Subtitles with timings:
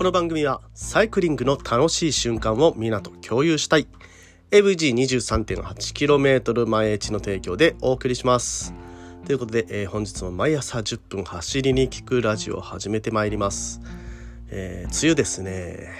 [0.00, 3.86] この番組はサイクリングの楽しい瞬間をみんなと共有したい。
[4.50, 8.72] AVG23.8km 前地の提供でお送りします。
[9.26, 13.82] ということで、えー、本日も毎朝10分走りに聞くラジオを始めてまいります、
[14.48, 15.90] えー、梅雨ですね。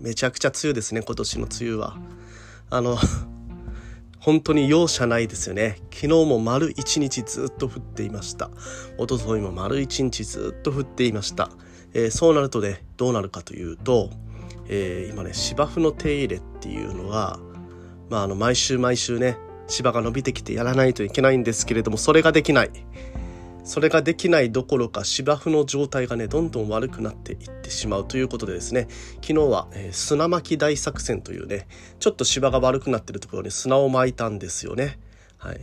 [0.00, 1.96] めちゃくちゃ梅雨ですね今年の梅雨は。
[2.70, 2.98] あの
[4.18, 5.78] 本当に容赦ないですよね。
[5.94, 8.50] 昨日も丸一日ずっと降っていました。
[8.98, 11.52] 一昨日も丸一日ずっと降っていました、
[11.98, 14.10] えー、そうなるとねどうなるかというと、
[14.68, 17.38] えー、今ね芝生の手入れっていうのは
[18.10, 22.70] まあ、あの毎週毎週ね芝が伸びてきてやらないといけないんですけれどもそれができない。
[23.64, 28.86] それができないどころか芝生の状態がねどんどん悪くなっていってしまうということでですね。
[29.16, 31.68] 昨日は、えー、砂巻き大作戦というね
[32.00, 34.98] ちょっと芝が悪くなってるところに砂を巻いたんですよね。
[35.36, 35.60] はい。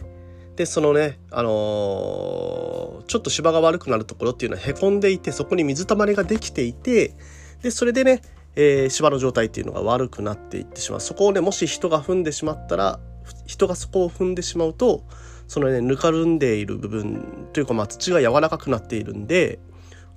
[0.55, 7.13] でそのねあのー、ちょっと芝が悪くなるところっていうのはへこんでいてそこに水たまりができていて
[7.61, 8.21] でそれでね
[8.55, 11.01] えー、芝の状態っていうのが悪くなっていってしまう。
[11.01, 12.99] そこをねもし人が踏んでしまったら
[13.45, 15.03] 人がそこを踏んでしまうと
[15.47, 19.59] そのねぬかるんでいる部分というかまあ土が柔らかくなっているんで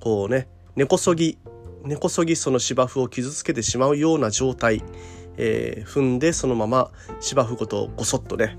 [0.01, 1.39] こうね根こそぎ
[1.85, 4.83] 根こそぎその芝生を傷つけてしまうような状態、
[5.37, 8.57] えー、踏んでそのまま芝生ごとごそっとね、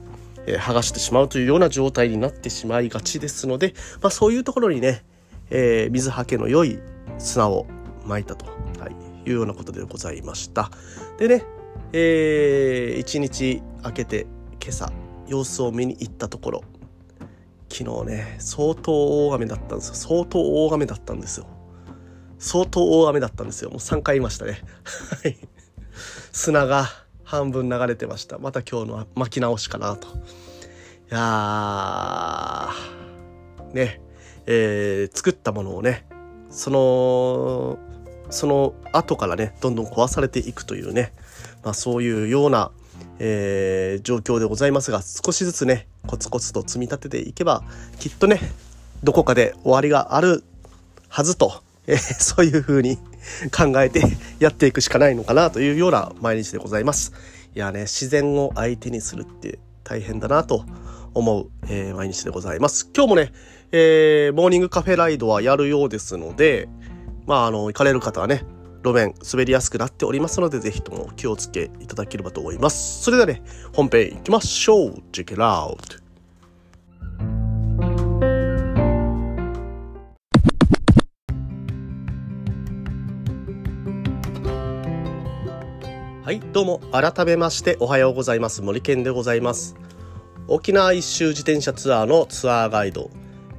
[0.48, 5.04] え、剥がしてしまうというような状態になってしまいがちですので、まあ、そういうところにね、
[5.50, 6.80] えー、水はけの良い
[7.18, 7.66] 砂を
[8.06, 8.46] まいたと。
[8.80, 9.10] はい。
[9.26, 10.72] いうようなことでございました。
[11.18, 11.46] でね、
[11.94, 14.28] えー、一日明けて
[14.62, 14.92] 今朝
[15.28, 16.64] 様子を見に行ったところ
[17.70, 19.96] 昨日ね相当大雨だったんですよ。
[19.96, 21.48] 相当大雨だったんですよ。
[22.40, 23.70] 相当大雨だったんですよ。
[23.70, 24.62] もう3回言いましたね。
[25.24, 25.38] はい。
[26.32, 26.88] 砂が
[27.30, 28.40] 半分流れてました。
[28.40, 30.08] また今日の巻き直しかなと。
[30.08, 30.12] い
[31.12, 34.02] やーね。
[34.48, 36.08] えー、作ったものをね
[36.50, 37.78] その
[38.32, 41.14] その後からねどんどん壊されていくというね、
[41.64, 42.72] まあ、そういうような、
[43.20, 47.62] えー、状況でございますが少しずつねコツコツと積み立てていけば
[48.00, 48.40] きっとね
[49.04, 50.44] どこかで終わりがある
[51.10, 52.98] はずと、えー、そういうふうに
[53.56, 54.04] 考えて
[54.40, 57.14] やっていくしかないのかなというような毎日でございます。
[57.56, 60.66] いやね自然を相手にするって大変だなと
[61.14, 62.90] 思う、えー、毎日でございます。
[62.96, 63.32] 今日もね、
[63.72, 66.70] えー、モーニングカフェライドはやるようですので、
[67.26, 68.44] まあ、あの、行かれる方はね、
[68.84, 73.04] 路面滑りやすくなっておりますので、ぜひとも気をつけいただければと思います。
[73.04, 73.42] それではね、
[73.74, 76.09] 本編行きましょう !Check it out!
[86.30, 88.62] はい、どうも、改めましておはようございます。
[88.62, 89.76] 森健でございます。
[90.48, 93.10] 沖縄一周自転車ツアーのツアーガイド、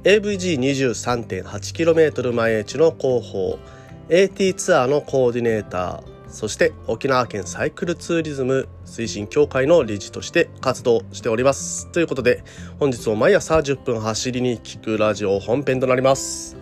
[0.05, 3.59] AVG23.8km 前地の広報
[4.07, 12.45] AT ツアーのコーディネーターそして沖縄県サイクルツーリズム推進協会の理事として活動しておりますということで
[12.79, 16.55] 本日も毎朝10分走りに聞くラジオ本編となります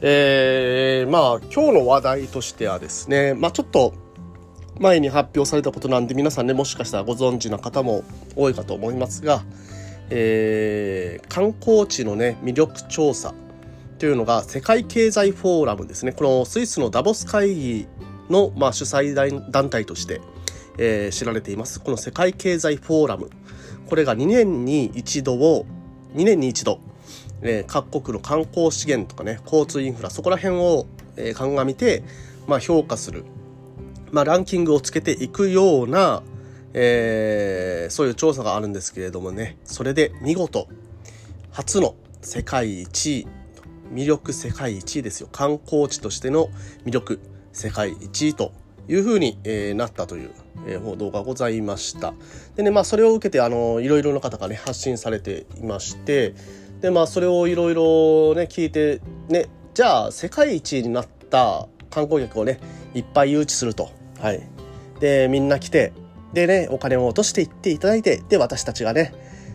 [0.00, 4.01] えー、まあ今日の話題としてはですねまあちょっと
[4.82, 8.04] 前に発表されたことなんで皆さんねもしかしたらご存知な方も
[8.36, 9.42] 多いかと思いますが
[10.14, 13.32] えー、観光地のね魅力調査
[13.98, 16.12] というのが世界経済フォーラムですね。
[16.12, 17.86] このスイスのダボス会議
[18.28, 19.14] の、まあ、主催
[19.50, 20.20] 団体として、
[20.76, 21.80] えー、知られています。
[21.80, 23.30] この世界経済フォーラム。
[23.86, 25.64] これが2年に一度を
[26.14, 26.80] 2年に一度、
[27.40, 32.02] えー、各国の観光資源とかね交通インフラそこら辺を、え、鑑みて、
[32.46, 33.24] まあ、評価する、
[34.12, 36.22] まあ、ランキングをつけていくような、
[36.74, 39.56] えー、そういう調査があるんですけれどもね。
[39.64, 40.68] それで見事
[41.50, 43.26] 初の世界一位
[43.92, 45.28] 魅力世界一位ですよ。
[45.32, 46.50] 観光地としての
[46.84, 47.20] 魅力
[47.52, 48.52] 世界一位と
[48.86, 50.30] いうふうに、えー、なったという、
[50.66, 52.12] えー、報道がございました。
[52.54, 56.34] でねまあそれを受けてあのいろいろな方がね発信されていまして
[56.82, 62.60] でまあそれをいろいろね聞いてねじゃあ世界一位になった観光客をね
[62.92, 64.01] いっぱい誘致すると。
[64.22, 64.40] はい。
[65.00, 65.92] でみんな来て
[66.32, 69.12] でねお金を落としていっていただいてで私たちがね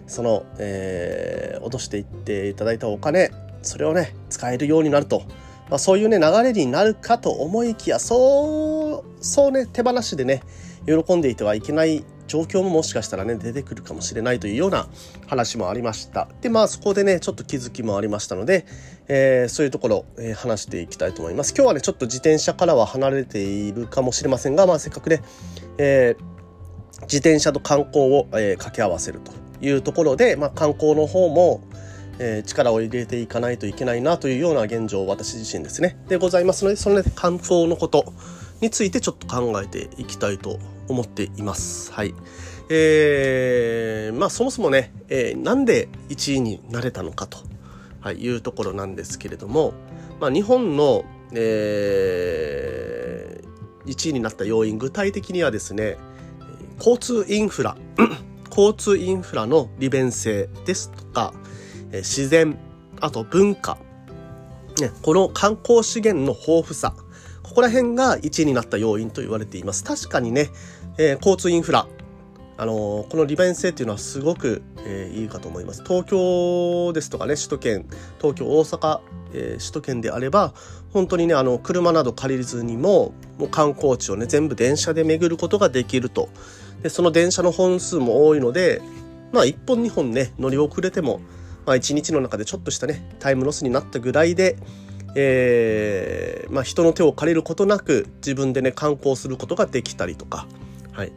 [0.08, 3.32] その、えー、落としていっていただいたお金
[3.62, 5.24] それをね使えるようになると、
[5.70, 10.44] まあ、そういうね流れになるかと思いきやそうそうね手放しでね
[10.86, 14.88] 喜んでいてはいけない状況ももしかしたらね出てくるかもしれないというような
[15.28, 16.28] 話もありました。
[16.42, 18.66] でまあそこでねちょっと気づきもありましたので、
[19.08, 21.54] えー、そういうところ、えー、話していきたいと思います。
[21.56, 25.22] 今日はねちょっと自転車からは離れているかもしれませんがまあせっかくね、
[25.78, 26.38] えー
[27.04, 29.32] 自転車と観光を、え、掛け合わせると
[29.62, 31.62] いうところで、まあ、観光の方も、
[32.20, 35.98] え、力を入れていかないといけないなというような現状私自身ですね。
[36.08, 38.14] でございますのでその、ね、観光のこと
[38.62, 41.92] についてちょっと考えていきたいと思っています。
[41.92, 42.14] はい。
[42.70, 47.40] えー、まあそもそもね、えー、なんで1位になれたのかと、
[48.02, 49.74] はい、いうところなんですけれども、
[50.20, 55.98] まあ、日本の、えー、1位になった要因具体的にはですね
[56.78, 57.78] 交通インフラ
[58.50, 61.34] 交通インフラの利便性ですとか
[61.94, 62.58] 自然
[63.00, 63.78] あと文化、
[64.82, 66.96] ね、この観光資源の豊富さ
[67.48, 70.50] ここら辺が1位になった要因と言われています確かにね、
[70.98, 71.88] えー、交通インフラ
[72.60, 75.84] あのー、この利便性っていうのはすごく、えー、いいかと思います。
[75.84, 77.86] 東京ですとかね、首都圏、
[78.20, 79.00] 東京、大阪、
[79.34, 80.56] え、首都圏であれば、
[80.92, 86.30] 本当にね、あの、車など借りずにも、もう観光地をね、全部電車で巡ることができると。
[86.82, 88.82] で、その電車の本数も多いので、
[89.32, 91.22] まあ、1本2本ね、乗り遅れても、
[91.68, 94.58] まあ、1日の中でちょっとしたね、タイムロスになったぐらいで、
[95.20, 100.46] えー、まあ、人の手を借りることなく、自分でね、観光することができたりとか、
[100.92, 101.12] はい。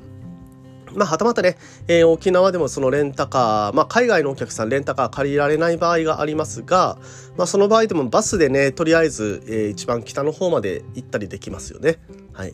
[0.94, 6.96] まあ、はたまたね、えー、沖縄でもそのレンタカー、まあ、海外のお客さんレンタカー借りられない場合がありますが、
[7.36, 11.98] まあ、その場合でもバスでね、とりあえず、えー、一番北の方まで行ったりできますよね。
[12.32, 12.52] はい。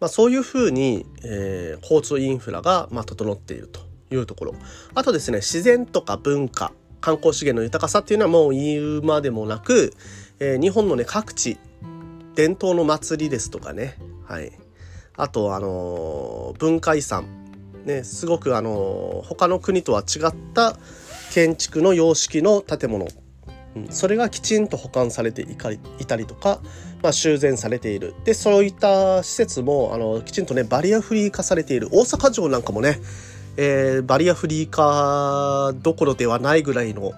[0.00, 3.80] まあ、そういうふうに、えー、交通インフラが、まあ、整っていると
[4.10, 4.54] いうところ。
[4.94, 6.72] あとですね、自然とか文化、
[7.02, 9.92] 観光資源の豊かさっていうのはもう言うまでもなく、
[10.44, 11.56] えー、日本のね、各地、
[12.34, 14.50] 伝統の祭りですとかね、はい。
[15.16, 17.26] あと、あのー、文化遺産、
[17.84, 20.76] ね、すごくあの他の国とは違った
[21.32, 23.06] 建築の様式の建物、
[23.76, 26.60] うん、それがきちんと保管されていたりとか、
[27.04, 28.14] まあ、修繕されている。
[28.24, 31.88] でそういった施設もあのきちんとねバリアフリー化されている。
[31.92, 32.98] 大阪城なんかもね
[33.56, 37.12] えー、バリアフリー化どころではないぐらいの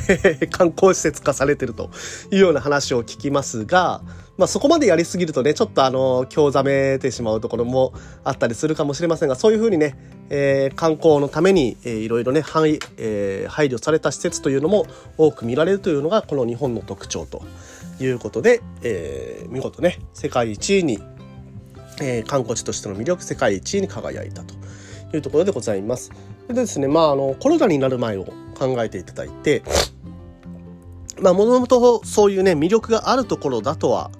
[0.50, 1.90] 観光施設化されてると
[2.30, 4.02] いうような話を聞きますが、
[4.40, 7.92] まあそこまでやりすぎるとね、ちょっとあの、興ざめてしまうところも
[8.24, 9.98] あったりするかもしれませんが、そういうふうにね、
[10.30, 14.86] えー、観光のために、えー、いろいろね、配,、えー、配慮された施設というのも
[15.18, 17.42] 多く見られるというのが、この日本の特徴と
[18.00, 21.02] いうことで、えー、見事ね、世界一位に、
[22.00, 24.59] えー、観光地としての魅力世界一位に輝いたと。
[25.10, 26.10] というところでございます。
[26.48, 28.24] でですね、まあ、あの、コロナになる前を
[28.58, 29.62] 考えていただいて、
[31.20, 34.10] まあ、もともとそういうね、魅力があるところだとは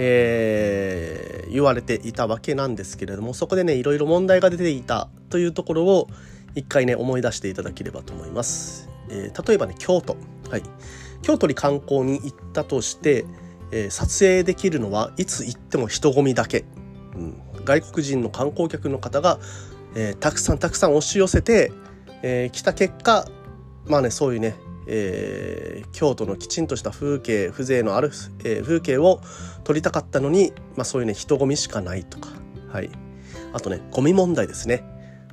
[0.00, 6.08] えー、言われていたわけなんですけれどもそこでねいろいろ問題が出ていたというところを
[6.54, 8.88] 一回ね思い出していただければと思います。
[9.10, 10.16] えー、例えばね京都、
[10.50, 10.62] はい、
[11.22, 13.24] 京都に観光に行ったとして、
[13.72, 16.64] えー、撮影できるのはいつ行っても人混みだけ、
[17.16, 19.40] うん、外国人の観光客の方が、
[19.94, 21.72] えー、たくさんたくさん押し寄せて、
[22.22, 23.26] えー、来た結果
[23.86, 24.56] まあねそういうね
[24.90, 28.10] えー、京都のきちんとした風景風情のある、
[28.42, 29.20] えー、風景を
[29.62, 32.30] 撮りたかったのに、まあ、そういうね人混みしかないとか、
[32.72, 32.90] はい、
[33.52, 34.82] あとねゴミ問題ですね。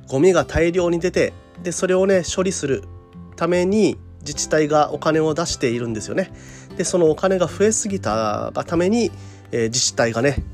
[0.08, 1.32] ゴミが大量に出て
[1.62, 2.84] でそれをね処理する
[3.34, 6.30] ために自治体がお金を出しているんですよね。
[6.76, 9.10] でそのお金が増えすぎたがために、
[9.52, 10.44] えー、自治体がね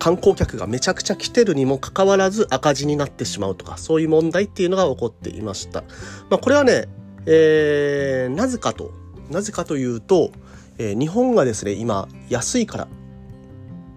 [0.00, 5.82] 観光客がめちゃくちゃ来てるにもかかわらず赤字になってしまうとかそういう問題っていうのが起こっていました。
[6.28, 6.88] まあ、これはね
[7.26, 8.92] えー、なぜかと、
[9.30, 10.32] なぜかというと、
[10.78, 12.88] えー、日本がですね、今、安いから、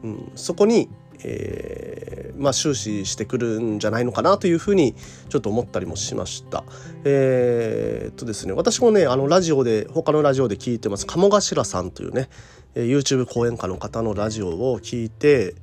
[0.03, 0.89] うん、そこに、
[1.23, 4.93] えー、まあ、終始してくるんじゃないのかなというふうに
[5.29, 6.65] ちょっと思ったりもしました。
[7.05, 12.29] えー、とですね、私もね、あの、ラジオで、他のラジオで聞いてます、鴨頭さんというね、
[12.75, 15.55] YouTube 講演家の方のラジオを聞いて、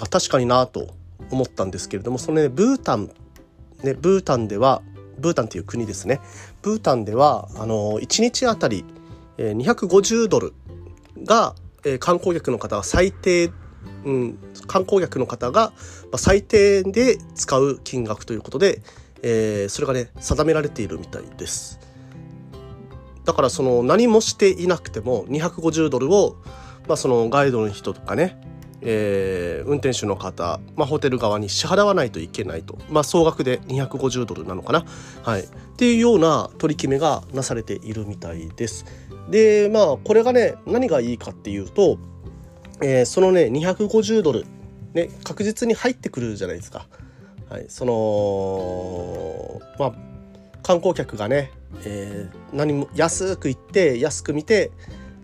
[0.00, 0.88] あ、確かになと
[1.30, 3.10] 思ったんですけれども、そのね、ブータン、
[3.82, 4.82] ね、ブータンでは、
[5.18, 6.20] ブータンという国ですね
[6.62, 8.84] ブータンではあの1日あたり
[9.38, 10.54] 250ドル
[11.22, 11.54] が
[12.00, 13.50] 観光客の方が最低、
[14.04, 15.72] うん、観光客の方が
[16.16, 18.80] 最低で使う金額ということで、
[19.22, 21.80] えー、それがね定められているみたいです。
[23.24, 26.36] だからその何もしていなくても250ドルを、
[26.86, 28.38] まあ、そのガイドの人とかね
[28.86, 34.84] えー、運転手の方、まあ、ホテル側に支払わないといけないと、まあ、総額で250ドルなのかな、
[35.22, 38.84] はい、っていうような取り決めがなされているみたいです。
[39.30, 41.98] でまあこれがね何がいいかっていうと、
[42.82, 44.44] えー、そのね250ドル、
[44.92, 46.86] ね、確実に入ってくるじゃないですか。
[47.48, 49.92] はい、そのまあ
[50.62, 51.52] 観光客がね、
[51.84, 54.70] えー、何も安く行って安く見て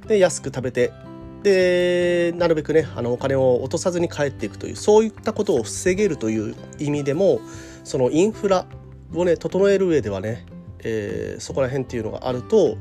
[0.06, 0.92] で安く食べて
[1.42, 7.40] でなるべくねあのお金を落とさずに帰っていくというそういったことを防げるという意味でも
[7.84, 8.66] そのインフラ
[9.14, 10.44] をね整える上ではね、
[10.80, 12.76] えー、そこら辺っていうのがあると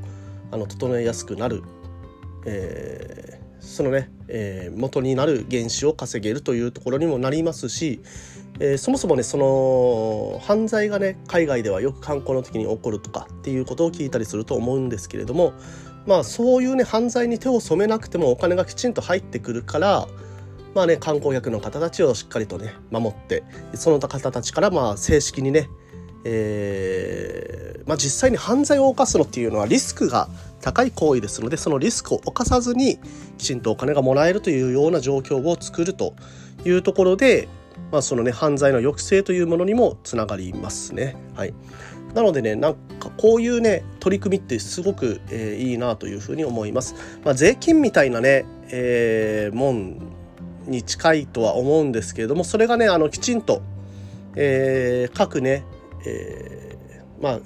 [0.52, 1.62] あの整えやすくなる、
[2.46, 8.02] えそのね、えー、元になる原資を稼げるというところにもなりますし、
[8.60, 15.54] えー、そもそもねその犯罪がね海外ではよく観光の時に起こるとかっていうことを聞いたりすると思うんですけれども
[16.10, 20.08] まあそういうね犯罪に手を染めなくてもお金がきちんと入ってくるから
[20.74, 23.44] まあね観光客の方たちをしっかりとね守って
[23.76, 25.70] その方たちからまあ正式にね
[26.26, 30.28] えーまあ、実際に犯罪を犯すのっていうのはリスクが
[30.62, 33.00] 高い行為ですのでそのリスクを犯さずに
[33.38, 36.14] きちんとお金がもらえるというような状況を作ると
[36.66, 37.48] いうところで、
[37.92, 41.16] まあ、そのね犯罪の抑制というものにもつながりますね。
[41.36, 41.54] はい、
[42.14, 42.76] なのでねなん
[43.20, 46.96] こういうね取り組みってすごく、えー、いいなというふうに思います。
[47.26, 50.00] まあ、税金みたいなね、えー、もん
[50.68, 53.62] に近いとは思うんですけれどもそれがねあのきちんと、
[54.38, 55.66] えー、各ね、
[56.06, 57.40] えー、まあ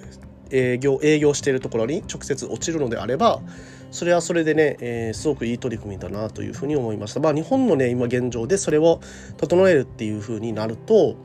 [0.51, 3.42] 営業営業しているところに直接落ちるのであれば
[3.89, 7.20] それはそれでね、えー、すごくいい取り組みだなというふうに思いました。
[7.20, 9.00] まあ、日本のね今現状でそれを
[9.38, 11.15] 整えるっていうふうになると、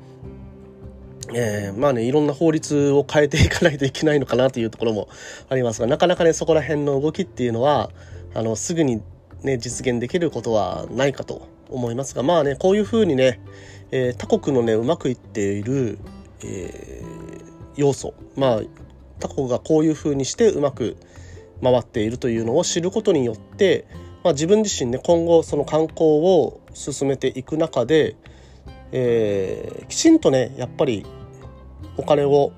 [1.35, 5.09] えー、まあねいろんな法律を変えていかないといけないのかなというところも
[5.49, 7.91] ありますがなかなかねそこら辺の動きっていうのは
[8.35, 9.03] あのすぐに
[9.43, 13.41] ね実現できることはないかと思いますがまあねこういうふうにね、
[13.91, 15.99] えー、他国のねうまくいっている、
[16.45, 18.61] えー、要素まあ
[19.21, 20.97] 他国がこういうふうにしてうまく
[21.63, 23.87] 回っているというのを知ることによって、
[24.23, 28.17] まあ、自分自身ね今後その観光を進めていく中で、
[28.93, 31.05] えー、きちんとねやっぱり
[31.99, 32.53] お金を、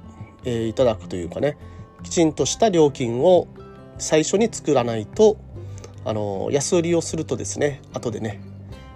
[0.44, 1.56] えー、いただくというかね
[2.04, 3.48] きちんとした料金を
[3.98, 5.36] 最初に作らないと
[6.04, 8.40] あの安売りをするとですね後でね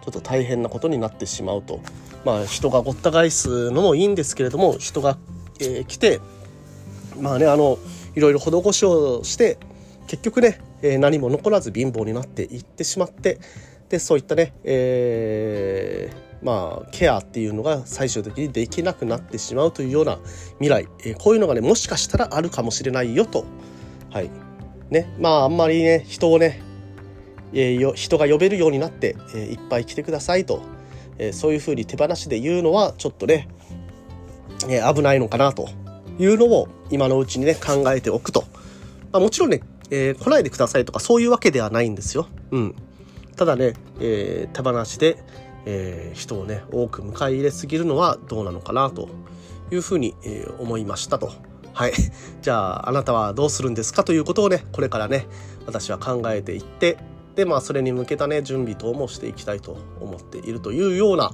[0.05, 1.81] ちょっと大変なことになってしまうと。
[2.25, 5.19] まあ人がごった返すのもいいんですけれども人が、
[5.61, 6.21] えー、来て
[7.21, 7.79] まあねあの
[8.15, 9.59] いろいろ施しをして
[10.07, 13.39] 結局ね、えー、何も残らず貧乏になっていってしまって
[13.95, 20.19] でそういったね、えー、まあケアっていうのが最終的にできなくなってしまうというような
[20.59, 23.45] 未来、えー、こういうのがねもしかしたらあるかもしれないよと。
[24.11, 24.31] はい。
[24.91, 25.15] ね。
[25.21, 26.61] まああんまりね人をね、
[27.53, 30.61] えー、人が呼べるようになって、えー、いっぱい来てくださいと、
[31.19, 33.47] えー、そういうふうに手放しで言うのはちょっとね、
[34.69, 35.69] えー、危ないのかなと
[36.19, 38.43] いうのを今のうちにね考えておくと、
[39.13, 39.61] まあ、もちろんね
[39.91, 42.27] えー、来ないでくださいとかそういうわけではないんですよ。
[42.51, 42.75] うん、
[43.37, 45.19] ただね、えー、手放しで、
[45.67, 49.09] えー、人をね多く迎え入れすぎるのはどうなのかなと
[49.71, 51.33] いうふうに、えー、思いましたと。
[51.73, 51.93] はい。
[52.41, 55.27] じゃあ、あなたはどうするんですかということをね、これからね、
[55.67, 56.99] 私は考えていって、
[57.35, 61.33] で、まあ、それに向けたね、準備等もしていきたいと思っているというような、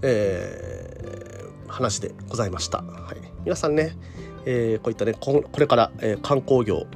[0.00, 2.78] えー、話でございました。
[2.78, 3.16] はい。
[3.44, 3.98] 皆さんね、
[4.46, 6.86] えー、こういったね、これから、えー、観光業、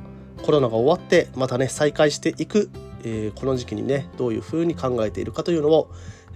[0.42, 2.70] コロナが終わってまたね再開していく、
[3.04, 5.90] えー、この時期にねどういうふうに考えているかというのを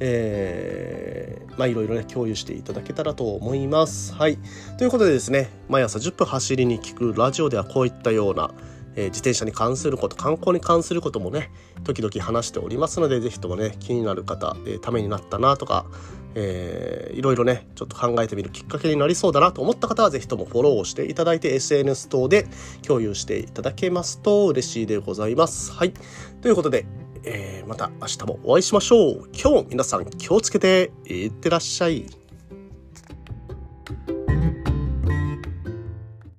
[0.04, 4.14] えー、まあいろいろね共有していただけたらと思います。
[4.14, 4.38] はい。
[4.76, 8.50] ということでですね毎朝10分走りに聞くラジオではこういったような、
[8.94, 11.50] えー、自転車に関すること観光に関することもね
[11.84, 15.86] 時々話しておりますので是非ともね気になる方、えー、ためになったなとか
[16.34, 22.46] えー、いろいろねちょっと考えてみるきっかけになりそうだなと思った方は是非ともフォローをしていただいて SNS 等で
[22.86, 25.72] 共有していただけますと嬉しいでございます。
[25.72, 25.92] はい。
[26.40, 26.86] ということで、
[27.24, 29.28] えー、また明日もお会いしましょう。
[29.32, 32.21] 今日皆さん気をつけていってらっしゃい。